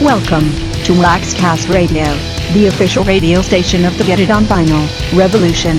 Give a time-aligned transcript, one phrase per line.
[0.00, 0.48] Welcome
[0.84, 2.04] to Waxcast Radio,
[2.54, 5.76] the official radio station of the Get It On Vinyl Revolution.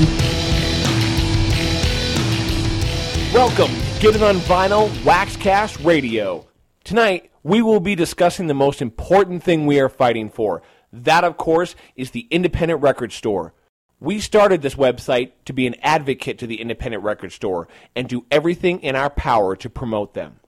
[3.34, 6.46] Welcome, Get It On Vinyl Waxcast Radio.
[6.84, 10.62] Tonight, we will be discussing the most important thing we are fighting for.
[10.94, 13.56] That, of course, is the independent record store.
[14.00, 18.28] We started this website to be an advocate to the independent record store and do
[18.30, 20.41] everything in our power to promote them.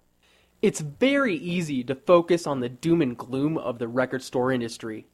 [0.64, 5.06] It's very easy to focus on the doom and gloom of the record store industry.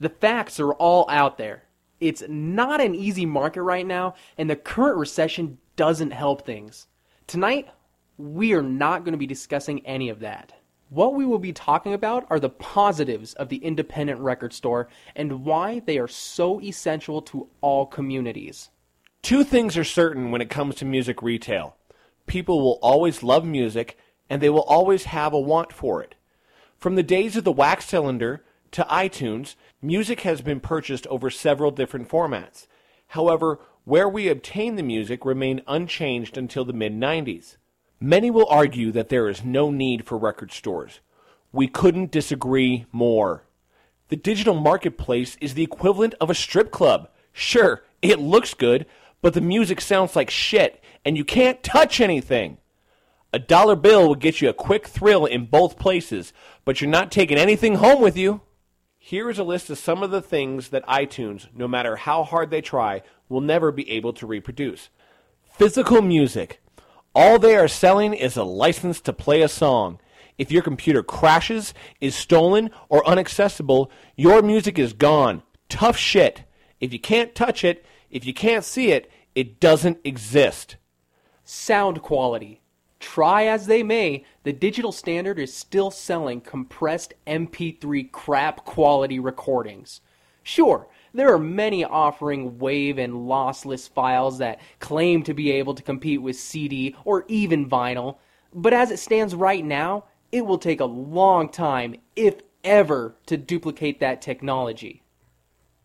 [0.00, 1.62] The facts are all out there.
[2.00, 6.88] It's not an easy market right now, and the current recession doesn't help things.
[7.28, 7.68] Tonight,
[8.18, 10.52] we are not going to be discussing any of that.
[10.88, 15.44] What we will be talking about are the positives of the independent record store and
[15.44, 18.70] why they are so essential to all communities.
[19.22, 21.76] Two things are certain when it comes to music retail
[22.26, 23.96] people will always love music,
[24.28, 26.14] and they will always have a want for it.
[26.76, 31.70] From the days of the wax cylinder to iTunes, music has been purchased over several
[31.70, 32.66] different formats.
[33.08, 37.56] However, where we obtain the music remained unchanged until the mid 90s.
[38.00, 41.00] Many will argue that there is no need for record stores.
[41.52, 43.44] We couldn't disagree more.
[44.08, 47.08] The digital marketplace is the equivalent of a strip club.
[47.32, 48.86] Sure, it looks good,
[49.22, 52.58] but the music sounds like shit, and you can't touch anything.
[53.32, 56.32] A dollar bill will get you a quick thrill in both places,
[56.64, 58.40] but you're not taking anything home with you.
[58.98, 62.50] Here is a list of some of the things that iTunes, no matter how hard
[62.50, 64.88] they try, will never be able to reproduce.
[65.44, 66.60] Physical music.
[67.14, 70.00] All they are selling is a license to play a song.
[70.38, 75.42] If your computer crashes, is stolen, or unaccessible, your music is gone.
[75.68, 76.44] Tough shit.
[76.80, 80.76] If you can't touch it, if you can't see it, it doesn't exist.
[81.44, 82.60] Sound quality.
[82.98, 90.00] Try as they may, the digital standard is still selling compressed MP3 crap quality recordings.
[90.42, 95.82] Sure, there are many offering WAV and lossless files that claim to be able to
[95.82, 98.18] compete with CD or even vinyl,
[98.54, 103.36] but as it stands right now, it will take a long time, if ever, to
[103.36, 105.02] duplicate that technology.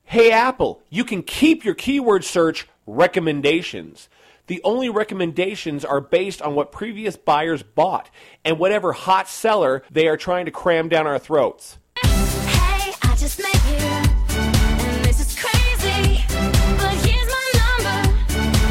[0.04, 4.10] Hey Apple, you can keep your keyword search recommendations.
[4.52, 8.10] The only recommendations are based on what previous buyers bought
[8.44, 11.78] and whatever hot seller they are trying to cram down our throats.
[12.04, 16.26] Hey, I just met you, and this is crazy.
[16.28, 18.20] But here's my number,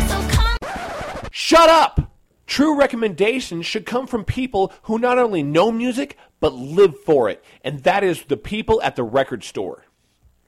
[0.06, 0.58] so come.
[1.32, 2.12] Shut up!
[2.46, 7.42] True recommendations should come from people who not only know music, but live for it,
[7.64, 9.86] and that is the people at the record store.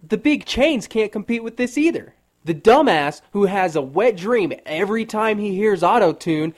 [0.06, 2.16] The big chains can't compete with this either.
[2.45, 6.55] The dumbass who has a wet dream every time he hears auto tune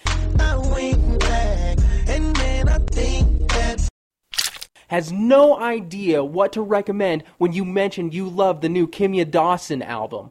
[4.89, 9.83] has no idea what to recommend when you mention you love the new Kimya Dawson
[9.83, 10.31] album.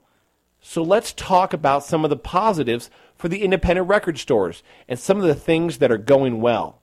[0.59, 5.17] So let's talk about some of the positives for the independent record stores and some
[5.17, 6.81] of the things that are going well.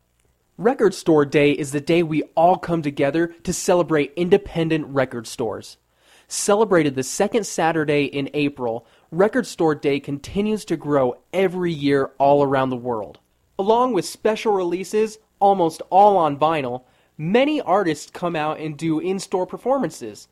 [0.57, 5.77] Record Store Day is the day we all come together to celebrate independent record stores.
[6.33, 12.45] Celebrated the second Saturday in April, Record Store Day continues to grow every year all
[12.45, 13.19] around the world.
[13.59, 16.85] Along with special releases, almost all on vinyl,
[17.19, 20.29] many artists come out and do in store performances.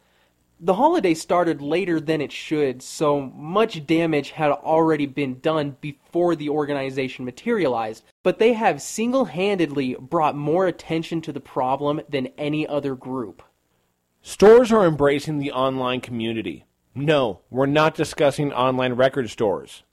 [0.61, 6.37] The holiday started later than it should, so much damage had already been done before
[6.37, 12.29] the organization materialized, but they have single handedly brought more attention to the problem than
[12.39, 13.43] any other group.
[14.23, 16.67] Stores are embracing the online community.
[16.95, 19.85] No, we're not discussing online record stores.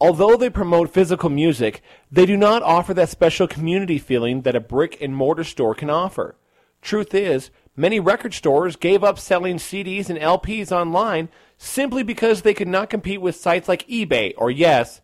[0.00, 4.60] Although they promote physical music, they do not offer that special community feeling that a
[4.60, 6.36] brick and mortar store can offer.
[6.80, 12.54] Truth is, many record stores gave up selling CDs and LPs online simply because they
[12.54, 15.00] could not compete with sites like eBay or, yes,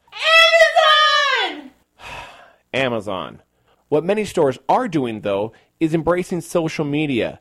[1.49, 1.71] Amazon!
[2.75, 3.43] Amazon.
[3.89, 7.41] What many stores are doing, though, is embracing social media.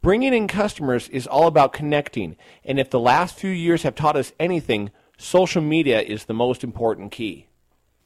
[0.00, 4.16] Bringing in customers is all about connecting, and if the last few years have taught
[4.16, 7.48] us anything, social media is the most important key.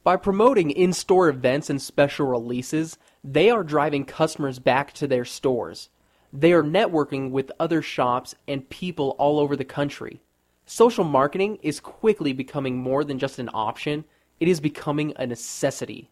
[0.03, 5.23] By promoting in store events and special releases, they are driving customers back to their
[5.23, 5.89] stores.
[6.33, 10.21] They are networking with other shops and people all over the country.
[10.65, 14.03] Social marketing is quickly becoming more than just an option,
[14.39, 16.09] it is becoming a necessity.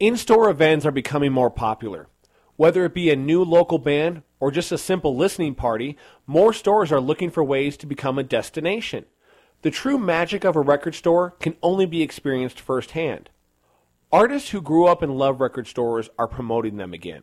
[0.00, 2.08] In store events are becoming more popular.
[2.56, 5.96] Whether it be a new local band or just a simple listening party,
[6.26, 9.06] more stores are looking for ways to become a destination.
[9.62, 13.30] The true magic of a record store can only be experienced firsthand.
[14.12, 17.22] Artists who grew up and love record stores are promoting them again.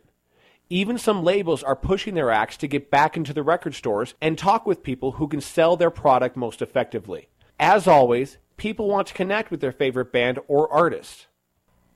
[0.68, 4.36] Even some labels are pushing their acts to get back into the record stores and
[4.36, 7.28] talk with people who can sell their product most effectively.
[7.58, 11.26] As always, people want to connect with their favorite band or artist.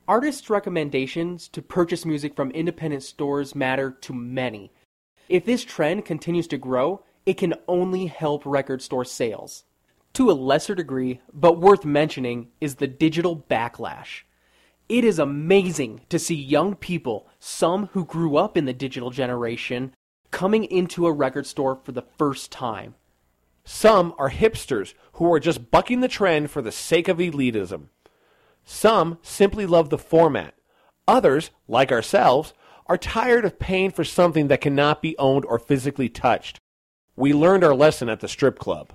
[0.08, 4.70] Artists' recommendations to purchase music from independent stores matter to many.
[5.28, 9.64] If this trend continues to grow, it can only help record store sales.
[10.12, 14.22] To a lesser degree, but worth mentioning, is the digital backlash.
[14.88, 19.92] It is amazing to see young people, some who grew up in the digital generation,
[20.30, 22.94] coming into a record store for the first time.
[23.64, 27.88] Some are hipsters who are just bucking the trend for the sake of elitism.
[28.68, 30.54] Some simply love the format.
[31.06, 32.52] Others, like ourselves,
[32.86, 36.58] are tired of paying for something that cannot be owned or physically touched.
[37.14, 38.92] We learned our lesson at the strip club.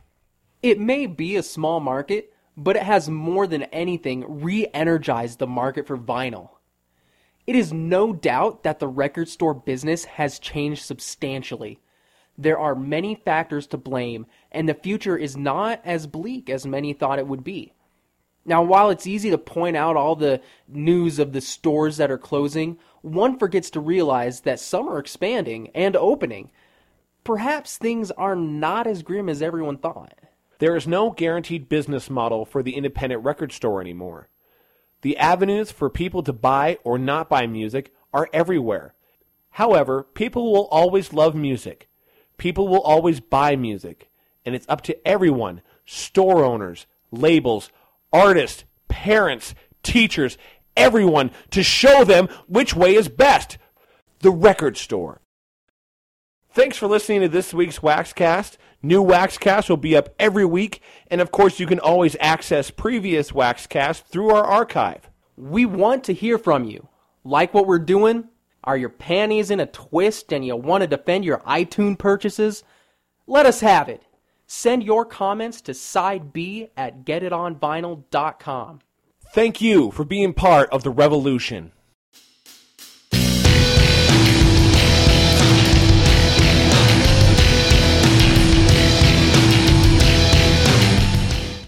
[0.61, 5.47] It may be a small market, but it has more than anything re energized the
[5.47, 6.49] market for vinyl.
[7.47, 11.79] It is no doubt that the record store business has changed substantially.
[12.37, 16.91] There are many factors to blame, and the future is not as bleak as many
[16.91, 17.73] thought it would be.
[18.45, 22.17] Now, while it's easy to point out all the news of the stores that are
[22.17, 26.49] closing, one forgets to realize that some are expanding and opening.
[27.23, 30.13] Perhaps things are not as grim as everyone thought.
[30.57, 34.29] There is no guaranteed business model for the independent record store anymore.
[35.01, 38.93] The avenues for people to buy or not buy music are everywhere.
[39.51, 41.89] However, people will always love music.
[42.37, 44.09] People will always buy music.
[44.45, 47.71] And it's up to everyone store owners, labels,
[48.13, 50.37] artists, parents, teachers,
[50.75, 53.57] everyone to show them which way is best.
[54.19, 55.21] The record store.
[56.53, 58.57] Thanks for listening to this week's Waxcast.
[58.83, 63.31] New Waxcast will be up every week, and of course, you can always access previous
[63.31, 65.09] Waxcasts through our archive.
[65.37, 66.87] We want to hear from you.
[67.23, 68.27] Like what we're doing?
[68.63, 72.63] Are your panties in a twist and you want to defend your iTunes purchases?
[73.27, 74.03] Let us have it.
[74.53, 78.79] Send your comments to side B at getitonvinyl.com.
[79.33, 81.71] Thank you for being part of the revolution.